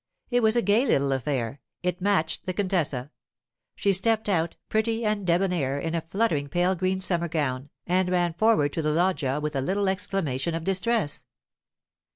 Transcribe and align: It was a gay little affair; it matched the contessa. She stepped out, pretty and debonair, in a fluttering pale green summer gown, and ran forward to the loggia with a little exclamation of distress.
It 0.31 0.41
was 0.41 0.55
a 0.55 0.63
gay 0.63 0.83
little 0.87 1.11
affair; 1.11 1.61
it 1.83 2.01
matched 2.01 2.47
the 2.47 2.53
contessa. 2.55 3.11
She 3.75 3.93
stepped 3.93 4.27
out, 4.27 4.55
pretty 4.67 5.05
and 5.05 5.27
debonair, 5.27 5.77
in 5.77 5.93
a 5.93 6.01
fluttering 6.01 6.47
pale 6.49 6.73
green 6.73 6.99
summer 6.99 7.27
gown, 7.27 7.69
and 7.85 8.09
ran 8.09 8.33
forward 8.33 8.73
to 8.73 8.81
the 8.81 8.89
loggia 8.89 9.39
with 9.39 9.55
a 9.55 9.61
little 9.61 9.87
exclamation 9.87 10.55
of 10.55 10.63
distress. 10.63 11.23